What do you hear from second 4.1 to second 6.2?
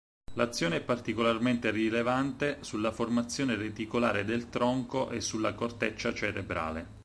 del tronco e sulla corteccia